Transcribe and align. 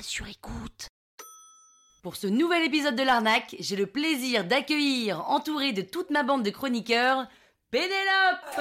sur 0.00 0.26
écoute. 0.28 0.88
Pour 2.02 2.16
ce 2.16 2.26
nouvel 2.26 2.64
épisode 2.64 2.96
de 2.96 3.02
l'arnaque, 3.02 3.56
j'ai 3.58 3.76
le 3.76 3.86
plaisir 3.86 4.44
d'accueillir, 4.44 5.28
entouré 5.28 5.72
de 5.72 5.82
toute 5.82 6.10
ma 6.10 6.22
bande 6.22 6.42
de 6.42 6.50
chroniqueurs, 6.50 7.26
Pénélope 7.70 8.60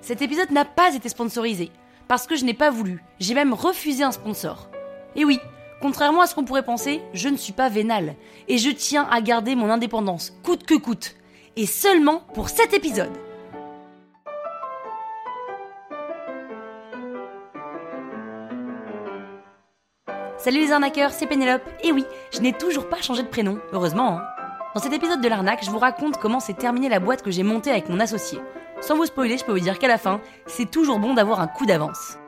Cet 0.00 0.22
épisode 0.22 0.50
n'a 0.50 0.64
pas 0.64 0.94
été 0.94 1.08
sponsorisé, 1.08 1.70
parce 2.08 2.26
que 2.26 2.36
je 2.36 2.44
n'ai 2.44 2.54
pas 2.54 2.70
voulu, 2.70 3.02
j'ai 3.18 3.34
même 3.34 3.54
refusé 3.54 4.04
un 4.04 4.12
sponsor. 4.12 4.68
Et 5.14 5.24
oui, 5.24 5.40
contrairement 5.80 6.22
à 6.22 6.26
ce 6.26 6.34
qu'on 6.34 6.44
pourrait 6.44 6.64
penser, 6.64 7.00
je 7.12 7.28
ne 7.28 7.36
suis 7.36 7.52
pas 7.52 7.68
vénale, 7.68 8.14
et 8.48 8.58
je 8.58 8.70
tiens 8.70 9.06
à 9.10 9.20
garder 9.20 9.54
mon 9.54 9.70
indépendance, 9.70 10.32
coûte 10.42 10.64
que 10.64 10.74
coûte, 10.74 11.16
et 11.56 11.66
seulement 11.66 12.22
pour 12.34 12.48
cet 12.48 12.74
épisode. 12.74 13.12
Salut 20.38 20.60
les 20.60 20.70
arnaqueurs, 20.72 21.10
c'est 21.10 21.26
Pénélope, 21.26 21.68
et 21.82 21.92
oui, 21.92 22.04
je 22.32 22.40
n'ai 22.40 22.52
toujours 22.52 22.88
pas 22.88 23.02
changé 23.02 23.22
de 23.22 23.28
prénom, 23.28 23.58
heureusement. 23.72 24.18
Hein. 24.18 24.22
Dans 24.74 24.80
cet 24.80 24.92
épisode 24.92 25.20
de 25.20 25.28
l'arnaque, 25.28 25.64
je 25.64 25.70
vous 25.70 25.78
raconte 25.78 26.18
comment 26.18 26.38
s'est 26.38 26.54
terminée 26.54 26.88
la 26.88 27.00
boîte 27.00 27.22
que 27.22 27.30
j'ai 27.30 27.42
montée 27.42 27.70
avec 27.70 27.88
mon 27.88 27.98
associé. 27.98 28.38
Sans 28.80 28.94
vous 28.94 29.06
spoiler, 29.06 29.38
je 29.38 29.44
peux 29.44 29.52
vous 29.52 29.58
dire 29.58 29.78
qu'à 29.78 29.88
la 29.88 29.98
fin, 29.98 30.20
c'est 30.46 30.70
toujours 30.70 30.98
bon 30.98 31.14
d'avoir 31.14 31.40
un 31.40 31.46
coup 31.48 31.66
d'avance. 31.66 32.18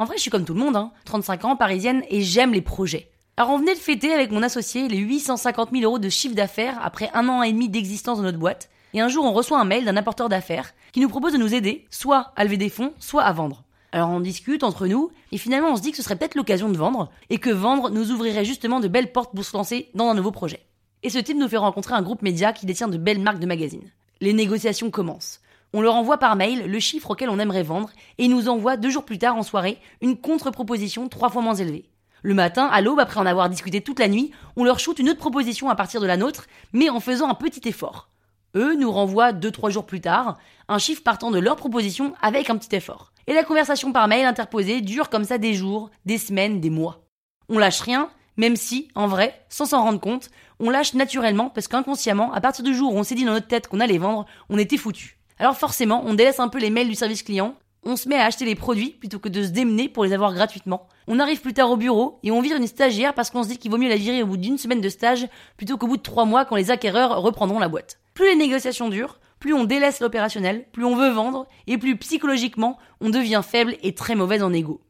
En 0.00 0.06
vrai, 0.06 0.16
je 0.16 0.22
suis 0.22 0.30
comme 0.30 0.46
tout 0.46 0.54
le 0.54 0.60
monde, 0.60 0.76
hein, 0.76 0.92
35 1.04 1.44
ans, 1.44 1.56
parisienne, 1.56 2.02
et 2.08 2.22
j'aime 2.22 2.54
les 2.54 2.62
projets. 2.62 3.10
Alors 3.36 3.50
on 3.50 3.58
venait 3.58 3.74
de 3.74 3.78
fêter 3.78 4.14
avec 4.14 4.30
mon 4.30 4.42
associé 4.42 4.88
les 4.88 4.96
850 4.96 5.72
000 5.72 5.84
euros 5.84 5.98
de 5.98 6.08
chiffre 6.08 6.34
d'affaires 6.34 6.78
après 6.82 7.10
un 7.12 7.28
an 7.28 7.42
et 7.42 7.52
demi 7.52 7.68
d'existence 7.68 8.16
de 8.16 8.22
notre 8.22 8.38
boîte, 8.38 8.70
et 8.94 9.02
un 9.02 9.08
jour 9.08 9.26
on 9.26 9.34
reçoit 9.34 9.60
un 9.60 9.66
mail 9.66 9.84
d'un 9.84 9.98
apporteur 9.98 10.30
d'affaires 10.30 10.72
qui 10.92 11.00
nous 11.00 11.10
propose 11.10 11.34
de 11.34 11.38
nous 11.38 11.54
aider, 11.54 11.86
soit 11.90 12.32
à 12.34 12.44
lever 12.44 12.56
des 12.56 12.70
fonds, 12.70 12.94
soit 12.98 13.24
à 13.24 13.32
vendre. 13.34 13.62
Alors 13.92 14.08
on 14.08 14.20
discute 14.20 14.64
entre 14.64 14.86
nous, 14.86 15.10
et 15.32 15.36
finalement 15.36 15.72
on 15.72 15.76
se 15.76 15.82
dit 15.82 15.90
que 15.90 15.98
ce 15.98 16.02
serait 16.02 16.16
peut-être 16.16 16.34
l'occasion 16.34 16.70
de 16.70 16.78
vendre, 16.78 17.10
et 17.28 17.36
que 17.36 17.50
vendre 17.50 17.90
nous 17.90 18.10
ouvrirait 18.10 18.46
justement 18.46 18.80
de 18.80 18.88
belles 18.88 19.12
portes 19.12 19.34
pour 19.34 19.44
se 19.44 19.54
lancer 19.54 19.90
dans 19.92 20.08
un 20.08 20.14
nouveau 20.14 20.32
projet. 20.32 20.64
Et 21.02 21.10
ce 21.10 21.18
type 21.18 21.36
nous 21.36 21.48
fait 21.48 21.58
rencontrer 21.58 21.92
un 21.92 22.00
groupe 22.00 22.22
média 22.22 22.54
qui 22.54 22.64
détient 22.64 22.88
de 22.88 22.96
belles 22.96 23.20
marques 23.20 23.38
de 23.38 23.44
magazines. 23.44 23.90
Les 24.22 24.32
négociations 24.32 24.90
commencent. 24.90 25.42
On 25.72 25.82
leur 25.82 25.94
envoie 25.94 26.18
par 26.18 26.34
mail 26.34 26.66
le 26.66 26.80
chiffre 26.80 27.12
auquel 27.12 27.30
on 27.30 27.38
aimerait 27.38 27.62
vendre 27.62 27.90
et 28.18 28.24
ils 28.24 28.30
nous 28.30 28.48
envoient 28.48 28.76
deux 28.76 28.90
jours 28.90 29.04
plus 29.04 29.18
tard 29.18 29.36
en 29.36 29.44
soirée 29.44 29.78
une 30.00 30.16
contre-proposition 30.16 31.08
trois 31.08 31.30
fois 31.30 31.42
moins 31.42 31.54
élevée. 31.54 31.88
Le 32.22 32.34
matin, 32.34 32.66
à 32.66 32.80
l'aube, 32.80 32.98
après 32.98 33.20
en 33.20 33.26
avoir 33.26 33.48
discuté 33.48 33.80
toute 33.80 34.00
la 34.00 34.08
nuit, 34.08 34.32
on 34.56 34.64
leur 34.64 34.80
shoot 34.80 34.98
une 34.98 35.10
autre 35.10 35.20
proposition 35.20 35.70
à 35.70 35.76
partir 35.76 36.00
de 36.00 36.06
la 36.06 36.16
nôtre, 36.16 36.46
mais 36.72 36.90
en 36.90 37.00
faisant 37.00 37.28
un 37.28 37.34
petit 37.34 37.68
effort. 37.68 38.08
Eux 38.56 38.74
nous 38.74 38.90
renvoient 38.90 39.32
deux 39.32 39.52
trois 39.52 39.70
jours 39.70 39.86
plus 39.86 40.00
tard 40.00 40.36
un 40.68 40.78
chiffre 40.78 41.04
partant 41.04 41.30
de 41.30 41.38
leur 41.38 41.56
proposition 41.56 42.14
avec 42.20 42.50
un 42.50 42.56
petit 42.56 42.74
effort. 42.74 43.12
Et 43.28 43.32
la 43.32 43.44
conversation 43.44 43.92
par 43.92 44.08
mail 44.08 44.26
interposée 44.26 44.80
dure 44.80 45.08
comme 45.08 45.24
ça 45.24 45.38
des 45.38 45.54
jours, 45.54 45.90
des 46.04 46.18
semaines, 46.18 46.60
des 46.60 46.70
mois. 46.70 47.04
On 47.48 47.58
lâche 47.58 47.80
rien, 47.80 48.10
même 48.36 48.56
si, 48.56 48.88
en 48.96 49.06
vrai, 49.06 49.44
sans 49.48 49.66
s'en 49.66 49.82
rendre 49.82 50.00
compte, 50.00 50.30
on 50.58 50.68
lâche 50.68 50.94
naturellement 50.94 51.48
parce 51.48 51.68
qu'inconsciemment, 51.68 52.32
à 52.32 52.40
partir 52.40 52.64
du 52.64 52.74
jour 52.74 52.92
où 52.92 52.98
on 52.98 53.04
s'est 53.04 53.14
dit 53.14 53.24
dans 53.24 53.34
notre 53.34 53.46
tête 53.46 53.68
qu'on 53.68 53.80
allait 53.80 53.98
vendre, 53.98 54.26
on 54.48 54.58
était 54.58 54.76
foutu. 54.76 55.19
Alors 55.40 55.56
forcément, 55.56 56.02
on 56.04 56.12
délaisse 56.12 56.38
un 56.38 56.48
peu 56.48 56.58
les 56.58 56.68
mails 56.68 56.90
du 56.90 56.94
service 56.94 57.22
client, 57.22 57.54
on 57.82 57.96
se 57.96 58.10
met 58.10 58.16
à 58.16 58.26
acheter 58.26 58.44
les 58.44 58.54
produits 58.54 58.90
plutôt 58.90 59.18
que 59.18 59.30
de 59.30 59.42
se 59.42 59.48
démener 59.48 59.88
pour 59.88 60.04
les 60.04 60.12
avoir 60.12 60.34
gratuitement. 60.34 60.86
On 61.08 61.18
arrive 61.18 61.40
plus 61.40 61.54
tard 61.54 61.70
au 61.70 61.78
bureau 61.78 62.18
et 62.22 62.30
on 62.30 62.42
vire 62.42 62.58
une 62.58 62.66
stagiaire 62.66 63.14
parce 63.14 63.30
qu'on 63.30 63.42
se 63.42 63.48
dit 63.48 63.56
qu'il 63.56 63.70
vaut 63.70 63.78
mieux 63.78 63.88
la 63.88 63.96
virer 63.96 64.22
au 64.22 64.26
bout 64.26 64.36
d'une 64.36 64.58
semaine 64.58 64.82
de 64.82 64.88
stage 64.90 65.26
plutôt 65.56 65.78
qu'au 65.78 65.86
bout 65.86 65.96
de 65.96 66.02
trois 66.02 66.26
mois 66.26 66.44
quand 66.44 66.56
les 66.56 66.70
acquéreurs 66.70 67.22
reprendront 67.22 67.58
la 67.58 67.68
boîte. 67.68 67.98
Plus 68.12 68.26
les 68.26 68.36
négociations 68.36 68.90
durent, 68.90 69.18
plus 69.38 69.54
on 69.54 69.64
délaisse 69.64 70.00
l'opérationnel, 70.00 70.66
plus 70.72 70.84
on 70.84 70.94
veut 70.94 71.08
vendre 71.08 71.46
et 71.66 71.78
plus 71.78 71.96
psychologiquement 71.96 72.76
on 73.00 73.08
devient 73.08 73.40
faible 73.42 73.76
et 73.82 73.94
très 73.94 74.16
mauvaise 74.16 74.42
en 74.42 74.52
égo. 74.52 74.82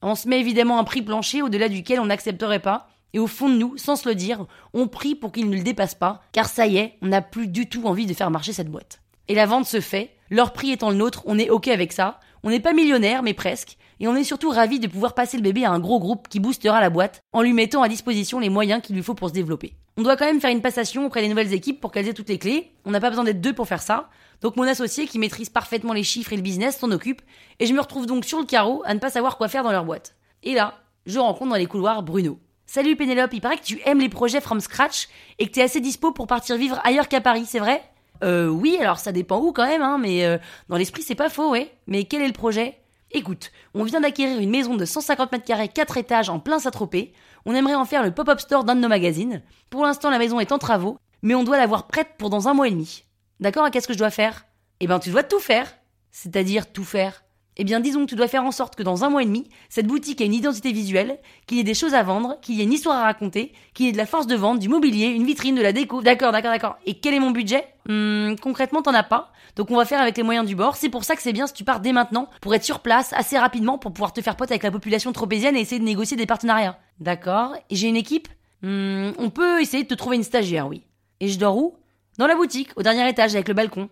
On 0.00 0.14
se 0.14 0.28
met 0.28 0.40
évidemment 0.40 0.78
un 0.78 0.84
prix 0.84 1.02
plancher 1.02 1.42
au-delà 1.42 1.68
duquel 1.68 2.00
on 2.00 2.06
n'accepterait 2.06 2.60
pas 2.60 2.88
et 3.12 3.18
au 3.18 3.26
fond 3.26 3.50
de 3.50 3.56
nous, 3.56 3.76
sans 3.76 3.96
se 3.96 4.08
le 4.08 4.14
dire, 4.14 4.46
on 4.72 4.88
prie 4.88 5.14
pour 5.14 5.30
qu'il 5.30 5.50
ne 5.50 5.56
le 5.56 5.62
dépasse 5.62 5.94
pas, 5.94 6.22
car 6.32 6.48
ça 6.48 6.66
y 6.66 6.78
est, 6.78 6.94
on 7.02 7.08
n'a 7.08 7.20
plus 7.20 7.48
du 7.48 7.68
tout 7.68 7.84
envie 7.84 8.06
de 8.06 8.14
faire 8.14 8.30
marcher 8.30 8.54
cette 8.54 8.70
boîte. 8.70 9.02
Et 9.30 9.34
la 9.34 9.46
vente 9.46 9.66
se 9.66 9.80
fait, 9.80 10.10
leur 10.28 10.52
prix 10.52 10.72
étant 10.72 10.90
le 10.90 10.96
nôtre, 10.96 11.22
on 11.24 11.38
est 11.38 11.50
ok 11.50 11.68
avec 11.68 11.92
ça, 11.92 12.18
on 12.42 12.50
n'est 12.50 12.58
pas 12.58 12.72
millionnaire, 12.72 13.22
mais 13.22 13.32
presque, 13.32 13.76
et 14.00 14.08
on 14.08 14.16
est 14.16 14.24
surtout 14.24 14.50
ravis 14.50 14.80
de 14.80 14.88
pouvoir 14.88 15.14
passer 15.14 15.36
le 15.36 15.42
bébé 15.44 15.64
à 15.64 15.70
un 15.70 15.78
gros 15.78 16.00
groupe 16.00 16.26
qui 16.26 16.40
boostera 16.40 16.80
la 16.80 16.90
boîte, 16.90 17.20
en 17.32 17.40
lui 17.40 17.52
mettant 17.52 17.84
à 17.84 17.88
disposition 17.88 18.40
les 18.40 18.48
moyens 18.48 18.82
qu'il 18.82 18.96
lui 18.96 19.04
faut 19.04 19.14
pour 19.14 19.28
se 19.28 19.34
développer. 19.34 19.74
On 19.96 20.02
doit 20.02 20.16
quand 20.16 20.24
même 20.24 20.40
faire 20.40 20.50
une 20.50 20.62
passation 20.62 21.06
auprès 21.06 21.22
des 21.22 21.28
nouvelles 21.28 21.52
équipes 21.52 21.80
pour 21.80 21.92
qu'elles 21.92 22.08
aient 22.08 22.12
toutes 22.12 22.28
les 22.28 22.40
clés, 22.40 22.72
on 22.84 22.90
n'a 22.90 22.98
pas 22.98 23.10
besoin 23.10 23.22
d'être 23.22 23.40
deux 23.40 23.52
pour 23.52 23.68
faire 23.68 23.82
ça, 23.82 24.08
donc 24.40 24.56
mon 24.56 24.64
associé 24.64 25.06
qui 25.06 25.20
maîtrise 25.20 25.48
parfaitement 25.48 25.92
les 25.92 26.02
chiffres 26.02 26.32
et 26.32 26.36
le 26.36 26.42
business 26.42 26.78
s'en 26.78 26.90
occupe, 26.90 27.22
et 27.60 27.66
je 27.66 27.72
me 27.72 27.80
retrouve 27.80 28.06
donc 28.06 28.24
sur 28.24 28.40
le 28.40 28.46
carreau 28.46 28.82
à 28.84 28.94
ne 28.94 28.98
pas 28.98 29.10
savoir 29.10 29.36
quoi 29.36 29.46
faire 29.46 29.62
dans 29.62 29.70
leur 29.70 29.84
boîte. 29.84 30.16
Et 30.42 30.54
là, 30.54 30.74
je 31.06 31.20
rencontre 31.20 31.52
dans 31.52 31.56
les 31.56 31.66
couloirs 31.66 32.02
Bruno. 32.02 32.40
Salut 32.66 32.96
Pénélope, 32.96 33.32
il 33.32 33.40
paraît 33.40 33.58
que 33.58 33.64
tu 33.64 33.80
aimes 33.84 34.00
les 34.00 34.08
projets 34.08 34.40
from 34.40 34.58
scratch 34.58 35.06
et 35.38 35.46
que 35.46 35.52
t'es 35.52 35.62
assez 35.62 35.80
dispo 35.80 36.10
pour 36.10 36.26
partir 36.26 36.56
vivre 36.56 36.80
ailleurs 36.82 37.06
qu'à 37.06 37.20
Paris, 37.20 37.44
c'est 37.46 37.60
vrai? 37.60 37.80
Euh 38.22 38.48
oui, 38.48 38.76
alors 38.80 38.98
ça 38.98 39.12
dépend 39.12 39.40
où 39.40 39.52
quand 39.52 39.66
même, 39.66 39.82
hein, 39.82 39.98
mais 39.98 40.24
euh, 40.24 40.38
dans 40.68 40.76
l'esprit 40.76 41.02
c'est 41.02 41.14
pas 41.14 41.30
faux, 41.30 41.50
ouais. 41.50 41.72
Mais 41.86 42.04
quel 42.04 42.22
est 42.22 42.26
le 42.26 42.32
projet? 42.32 42.78
Écoute, 43.12 43.50
on 43.74 43.82
vient 43.82 44.00
d'acquérir 44.00 44.38
une 44.38 44.50
maison 44.50 44.76
de 44.76 44.84
150 44.84 45.32
mètres 45.32 45.44
carrés, 45.44 45.68
4 45.68 45.96
étages 45.96 46.28
en 46.30 46.38
plein 46.38 46.60
Saint-Tropez. 46.60 47.12
On 47.44 47.54
aimerait 47.54 47.74
en 47.74 47.84
faire 47.84 48.04
le 48.04 48.12
pop-up 48.12 48.38
store 48.38 48.64
d'un 48.64 48.76
de 48.76 48.80
nos 48.80 48.88
magazines. 48.88 49.42
Pour 49.68 49.84
l'instant, 49.84 50.10
la 50.10 50.18
maison 50.18 50.38
est 50.38 50.52
en 50.52 50.58
travaux, 50.58 50.98
mais 51.22 51.34
on 51.34 51.42
doit 51.42 51.56
l'avoir 51.56 51.86
prête 51.88 52.10
pour 52.18 52.30
dans 52.30 52.46
un 52.46 52.54
mois 52.54 52.68
et 52.68 52.70
demi. 52.70 53.04
D'accord 53.40 53.70
Qu'est-ce 53.70 53.88
que 53.88 53.94
je 53.94 53.98
dois 53.98 54.10
faire? 54.10 54.44
Eh 54.78 54.86
ben, 54.86 54.98
tu 55.00 55.10
dois 55.10 55.22
tout 55.24 55.40
faire. 55.40 55.74
C'est-à-dire 56.12 56.70
tout 56.70 56.84
faire. 56.84 57.24
Eh 57.62 57.64
bien, 57.64 57.78
disons 57.78 58.06
que 58.06 58.08
tu 58.08 58.16
dois 58.16 58.26
faire 58.26 58.42
en 58.44 58.52
sorte 58.52 58.74
que 58.74 58.82
dans 58.82 59.04
un 59.04 59.10
mois 59.10 59.22
et 59.22 59.26
demi, 59.26 59.46
cette 59.68 59.86
boutique 59.86 60.22
ait 60.22 60.24
une 60.24 60.32
identité 60.32 60.72
visuelle, 60.72 61.18
qu'il 61.46 61.58
y 61.58 61.60
ait 61.60 61.62
des 61.62 61.74
choses 61.74 61.92
à 61.92 62.02
vendre, 62.02 62.38
qu'il 62.40 62.54
y 62.54 62.62
ait 62.62 62.64
une 62.64 62.72
histoire 62.72 62.96
à 62.96 63.02
raconter, 63.02 63.52
qu'il 63.74 63.84
y 63.84 63.88
ait 63.90 63.92
de 63.92 63.98
la 63.98 64.06
force 64.06 64.26
de 64.26 64.34
vente, 64.34 64.60
du 64.60 64.70
mobilier, 64.70 65.08
une 65.08 65.26
vitrine, 65.26 65.56
de 65.56 65.60
la 65.60 65.74
déco. 65.74 66.00
D'accord, 66.00 66.32
d'accord, 66.32 66.52
d'accord. 66.52 66.76
Et 66.86 66.94
quel 66.94 67.12
est 67.12 67.18
mon 67.20 67.32
budget? 67.32 67.66
Hum, 67.86 68.34
Concrètement, 68.40 68.80
t'en 68.80 68.94
as 68.94 69.02
pas. 69.02 69.30
Donc 69.56 69.70
on 69.70 69.76
va 69.76 69.84
faire 69.84 70.00
avec 70.00 70.16
les 70.16 70.22
moyens 70.22 70.46
du 70.46 70.56
bord. 70.56 70.76
C'est 70.76 70.88
pour 70.88 71.04
ça 71.04 71.16
que 71.16 71.20
c'est 71.20 71.34
bien 71.34 71.46
si 71.46 71.52
tu 71.52 71.62
pars 71.62 71.80
dès 71.80 71.92
maintenant, 71.92 72.30
pour 72.40 72.54
être 72.54 72.64
sur 72.64 72.80
place 72.80 73.12
assez 73.12 73.38
rapidement, 73.38 73.76
pour 73.76 73.92
pouvoir 73.92 74.14
te 74.14 74.22
faire 74.22 74.36
pote 74.36 74.50
avec 74.50 74.62
la 74.62 74.70
population 74.70 75.12
tropézienne 75.12 75.54
et 75.54 75.60
essayer 75.60 75.80
de 75.80 75.84
négocier 75.84 76.16
des 76.16 76.24
partenariats. 76.24 76.78
D'accord. 76.98 77.54
Et 77.68 77.76
j'ai 77.76 77.88
une 77.88 77.96
équipe? 77.96 78.28
Hum, 78.64 79.12
On 79.18 79.28
peut 79.28 79.60
essayer 79.60 79.82
de 79.82 79.88
te 79.88 79.94
trouver 79.94 80.16
une 80.16 80.22
stagiaire, 80.22 80.66
oui. 80.66 80.84
Et 81.20 81.28
je 81.28 81.38
dors 81.38 81.58
où? 81.58 81.74
Dans 82.16 82.26
la 82.26 82.36
boutique, 82.36 82.70
au 82.76 82.82
dernier 82.82 83.06
étage, 83.06 83.34
avec 83.34 83.48
le 83.48 83.54
balcon. 83.54 83.90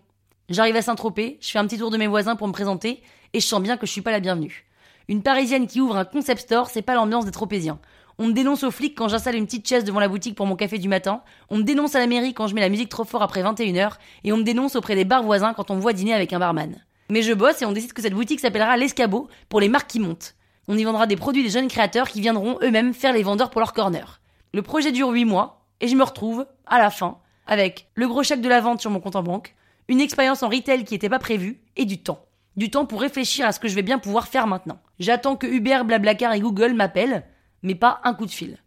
J'arrive 0.49 0.75
à 0.75 0.81
Saint-Tropez, 0.81 1.37
je 1.41 1.51
fais 1.51 1.59
un 1.59 1.67
petit 1.67 1.77
tour 1.77 1.91
de 1.91 1.97
mes 1.97 2.07
voisins 2.07 2.35
pour 2.35 2.47
me 2.47 2.53
présenter, 2.53 3.03
et 3.33 3.39
je 3.39 3.45
sens 3.45 3.61
bien 3.61 3.77
que 3.77 3.85
je 3.85 3.91
suis 3.91 4.01
pas 4.01 4.11
la 4.11 4.19
bienvenue. 4.19 4.65
Une 5.07 5.23
parisienne 5.23 5.67
qui 5.67 5.81
ouvre 5.81 5.97
un 5.97 6.05
concept 6.05 6.41
store, 6.41 6.69
c'est 6.69 6.81
pas 6.81 6.93
l'ambiance 6.93 7.25
des 7.25 7.31
tropéziens. 7.31 7.79
On 8.19 8.27
me 8.27 8.33
dénonce 8.33 8.63
aux 8.63 8.71
flics 8.71 8.95
quand 8.97 9.07
j'installe 9.07 9.35
une 9.35 9.45
petite 9.45 9.67
chaise 9.67 9.85
devant 9.85 9.99
la 9.99 10.09
boutique 10.09 10.35
pour 10.35 10.45
mon 10.45 10.55
café 10.55 10.77
du 10.77 10.89
matin, 10.89 11.21
on 11.49 11.57
me 11.57 11.63
dénonce 11.63 11.95
à 11.95 11.99
la 11.99 12.07
mairie 12.07 12.33
quand 12.33 12.47
je 12.47 12.53
mets 12.53 12.61
la 12.61 12.69
musique 12.69 12.89
trop 12.89 13.05
fort 13.05 13.23
après 13.23 13.41
21h, 13.41 13.93
et 14.23 14.33
on 14.33 14.37
me 14.37 14.43
dénonce 14.43 14.75
auprès 14.75 14.95
des 14.95 15.05
bars 15.05 15.23
voisins 15.23 15.53
quand 15.53 15.71
on 15.71 15.75
me 15.75 15.81
voit 15.81 15.93
dîner 15.93 16.13
avec 16.13 16.33
un 16.33 16.39
barman. 16.39 16.83
Mais 17.09 17.21
je 17.21 17.33
bosse 17.33 17.61
et 17.61 17.65
on 17.65 17.71
décide 17.71 17.93
que 17.93 18.01
cette 18.01 18.13
boutique 18.13 18.39
s'appellera 18.39 18.77
l'escabeau 18.77 19.29
pour 19.47 19.61
les 19.61 19.69
marques 19.69 19.89
qui 19.89 19.99
montent. 19.99 20.35
On 20.67 20.77
y 20.77 20.83
vendra 20.83 21.07
des 21.07 21.15
produits 21.15 21.43
des 21.43 21.49
jeunes 21.49 21.69
créateurs 21.69 22.09
qui 22.09 22.21
viendront 22.21 22.59
eux-mêmes 22.61 22.93
faire 22.93 23.13
les 23.13 23.23
vendeurs 23.23 23.49
pour 23.49 23.61
leur 23.61 23.73
corner. 23.73 24.21
Le 24.53 24.61
projet 24.61 24.91
dure 24.91 25.09
8 25.09 25.25
mois, 25.25 25.65
et 25.81 25.87
je 25.87 25.95
me 25.95 26.03
retrouve, 26.03 26.45
à 26.67 26.77
la 26.77 26.91
fin, 26.91 27.17
avec 27.47 27.87
le 27.95 28.07
gros 28.07 28.21
chèque 28.21 28.41
de 28.41 28.49
la 28.49 28.61
vente 28.61 28.81
sur 28.81 28.91
mon 28.91 28.99
compte 28.99 29.15
en 29.15 29.23
banque, 29.23 29.55
une 29.87 30.01
expérience 30.01 30.43
en 30.43 30.49
retail 30.49 30.83
qui 30.83 30.93
n'était 30.93 31.09
pas 31.09 31.19
prévue, 31.19 31.61
et 31.77 31.85
du 31.85 31.97
temps. 32.03 32.23
Du 32.55 32.69
temps 32.69 32.85
pour 32.85 33.01
réfléchir 33.01 33.45
à 33.45 33.51
ce 33.51 33.59
que 33.59 33.67
je 33.67 33.75
vais 33.75 33.81
bien 33.81 33.99
pouvoir 33.99 34.27
faire 34.27 34.47
maintenant. 34.47 34.79
J'attends 34.99 35.35
que 35.35 35.47
Uber, 35.47 35.81
Blablacar 35.85 36.33
et 36.33 36.39
Google 36.39 36.73
m'appellent, 36.73 37.23
mais 37.63 37.75
pas 37.75 38.01
un 38.03 38.13
coup 38.13 38.25
de 38.25 38.31
fil. 38.31 38.57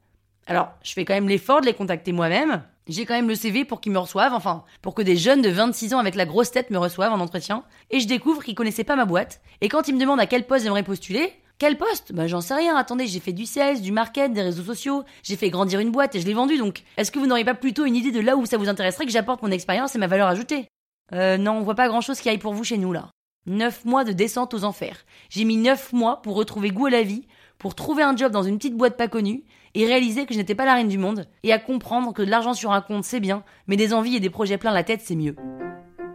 Alors, 0.46 0.70
je 0.82 0.92
fais 0.92 1.04
quand 1.04 1.14
même 1.14 1.28
l'effort 1.28 1.60
de 1.60 1.66
les 1.66 1.74
contacter 1.74 2.12
moi-même. 2.12 2.62
J'ai 2.88 3.06
quand 3.06 3.14
même 3.14 3.28
le 3.28 3.34
CV 3.34 3.64
pour 3.64 3.80
qu'ils 3.80 3.92
me 3.92 3.98
reçoivent, 3.98 4.34
enfin, 4.34 4.64
pour 4.80 4.94
que 4.94 5.02
des 5.02 5.16
jeunes 5.16 5.42
de 5.42 5.50
26 5.50 5.94
ans 5.94 5.98
avec 5.98 6.14
la 6.14 6.26
grosse 6.26 6.50
tête 6.50 6.70
me 6.70 6.78
reçoivent 6.78 7.12
en 7.12 7.20
entretien. 7.20 7.64
Et 7.90 8.00
je 8.00 8.08
découvre 8.08 8.42
qu'ils 8.42 8.56
connaissaient 8.56 8.82
pas 8.82 8.96
ma 8.96 9.04
boîte. 9.04 9.40
Et 9.60 9.68
quand 9.68 9.86
ils 9.86 9.94
me 9.94 10.00
demandent 10.00 10.20
à 10.20 10.26
quel 10.26 10.46
poste 10.46 10.64
j'aimerais 10.64 10.82
postuler, 10.82 11.32
quel 11.58 11.78
poste? 11.78 12.12
Bah 12.12 12.26
j'en 12.26 12.40
sais 12.40 12.54
rien, 12.54 12.76
attendez, 12.76 13.06
j'ai 13.06 13.20
fait 13.20 13.32
du 13.32 13.46
sales, 13.46 13.80
du 13.80 13.92
market, 13.92 14.32
des 14.32 14.42
réseaux 14.42 14.64
sociaux, 14.64 15.04
j'ai 15.22 15.36
fait 15.36 15.48
grandir 15.48 15.78
une 15.78 15.92
boîte 15.92 16.16
et 16.16 16.20
je 16.20 16.26
l'ai 16.26 16.34
vendue 16.34 16.58
donc. 16.58 16.82
Est-ce 16.96 17.12
que 17.12 17.20
vous 17.20 17.26
n'auriez 17.26 17.44
pas 17.44 17.54
plutôt 17.54 17.84
une 17.84 17.94
idée 17.94 18.10
de 18.10 18.18
là 18.18 18.36
où 18.36 18.46
ça 18.46 18.56
vous 18.56 18.68
intéresserait 18.68 19.06
que 19.06 19.12
j'apporte 19.12 19.42
mon 19.42 19.50
expérience 19.52 19.94
et 19.94 19.98
ma 19.98 20.08
valeur 20.08 20.26
ajoutée? 20.26 20.66
Euh 21.12 21.36
non, 21.36 21.52
on 21.52 21.62
voit 21.62 21.76
pas 21.76 21.86
grand 21.86 22.00
chose 22.00 22.18
qui 22.18 22.28
aille 22.28 22.38
pour 22.38 22.52
vous 22.52 22.64
chez 22.64 22.78
nous 22.78 22.92
là. 22.92 23.10
Neuf 23.46 23.84
mois 23.84 24.04
de 24.04 24.12
descente 24.12 24.54
aux 24.54 24.62
enfers. 24.62 25.04
J'ai 25.28 25.44
mis 25.44 25.56
neuf 25.56 25.92
mois 25.92 26.22
pour 26.22 26.36
retrouver 26.36 26.70
goût 26.70 26.86
à 26.86 26.90
la 26.90 27.02
vie, 27.02 27.26
pour 27.58 27.74
trouver 27.74 28.04
un 28.04 28.16
job 28.16 28.30
dans 28.30 28.44
une 28.44 28.56
petite 28.56 28.76
boîte 28.76 28.96
pas 28.96 29.08
connue, 29.08 29.42
et 29.74 29.84
réaliser 29.84 30.26
que 30.26 30.34
je 30.34 30.38
n'étais 30.38 30.54
pas 30.54 30.64
la 30.64 30.74
reine 30.74 30.88
du 30.88 30.96
monde, 30.96 31.26
et 31.42 31.52
à 31.52 31.58
comprendre 31.58 32.12
que 32.12 32.22
de 32.22 32.30
l'argent 32.30 32.54
sur 32.54 32.70
un 32.70 32.80
compte 32.80 33.02
c'est 33.02 33.18
bien, 33.18 33.42
mais 33.66 33.74
des 33.74 33.94
envies 33.94 34.14
et 34.14 34.20
des 34.20 34.30
projets 34.30 34.58
plein 34.58 34.70
la 34.72 34.84
tête 34.84 35.00
c'est 35.02 35.16
mieux. 35.16 35.34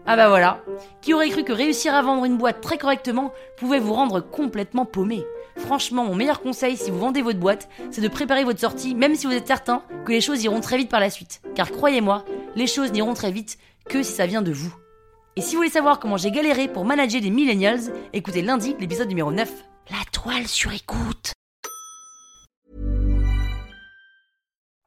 Ah 0.05 0.15
bah 0.15 0.29
voilà. 0.29 0.63
Qui 1.01 1.13
aurait 1.13 1.27
cru 1.27 1.43
que 1.43 1.51
réussir 1.51 1.93
à 1.93 2.01
vendre 2.01 2.23
une 2.23 2.37
boîte 2.37 2.61
très 2.61 2.77
correctement 2.77 3.33
pouvait 3.57 3.79
vous 3.79 3.93
rendre 3.93 4.21
complètement 4.21 4.85
paumé? 4.85 5.25
Franchement, 5.57 6.05
mon 6.05 6.15
meilleur 6.15 6.41
conseil 6.41 6.77
si 6.77 6.91
vous 6.91 6.99
vendez 6.99 7.21
votre 7.21 7.39
boîte, 7.39 7.67
c'est 7.91 7.99
de 7.99 8.07
préparer 8.07 8.45
votre 8.45 8.61
sortie, 8.61 8.95
même 8.95 9.15
si 9.15 9.27
vous 9.27 9.33
êtes 9.33 9.47
certain 9.47 9.83
que 10.05 10.13
les 10.13 10.21
choses 10.21 10.45
iront 10.45 10.61
très 10.61 10.77
vite 10.77 10.89
par 10.89 11.01
la 11.01 11.09
suite. 11.09 11.41
Car 11.55 11.71
croyez-moi, 11.71 12.23
les 12.55 12.67
choses 12.67 12.93
n'iront 12.93 13.15
très 13.15 13.31
vite 13.31 13.57
que 13.89 14.01
si 14.01 14.13
ça 14.13 14.27
vient 14.27 14.41
de 14.41 14.53
vous. 14.53 14.73
Et 15.37 15.41
si 15.41 15.51
vous 15.51 15.59
voulez 15.59 15.69
savoir 15.69 15.99
comment 15.99 16.17
j'ai 16.17 16.31
galéré 16.31 16.67
pour 16.67 16.83
manager 16.83 17.21
des 17.21 17.29
millennials, 17.29 17.93
écoutez 18.11 18.41
lundi 18.41 18.75
l'épisode 18.79 19.07
numéro 19.07 19.31
9. 19.31 19.47
La 19.91 20.03
toile 20.11 20.47
sur 20.47 20.73
écoute. 20.73 21.33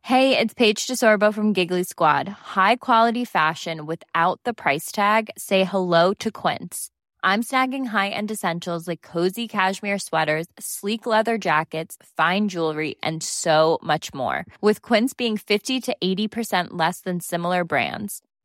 Hey, 0.02 0.36
it's 0.36 0.52
Paige 0.52 0.88
DeSorbo 0.88 1.32
from 1.32 1.52
Giggly 1.52 1.84
Squad. 1.84 2.28
High 2.28 2.78
quality 2.80 3.24
fashion 3.24 3.86
without 3.86 4.40
the 4.44 4.52
price 4.52 4.90
tag. 4.90 5.30
Say 5.38 5.62
hello 5.62 6.14
to 6.14 6.32
Quince. 6.32 6.90
I'm 7.22 7.44
snagging 7.44 7.86
high-end 7.86 8.32
essentials 8.32 8.88
like 8.88 9.02
cozy 9.02 9.46
cashmere 9.46 10.00
sweaters, 10.00 10.48
sleek 10.58 11.06
leather 11.06 11.38
jackets, 11.38 11.96
fine 12.16 12.48
jewelry, 12.48 12.96
and 13.04 13.22
so 13.22 13.78
much 13.84 14.12
more. 14.12 14.46
With 14.60 14.82
Quince 14.82 15.14
being 15.14 15.36
50 15.36 15.80
to 15.80 15.96
80% 16.02 16.70
less 16.70 17.02
than 17.02 17.20
similar 17.20 17.62
brands. 17.62 18.20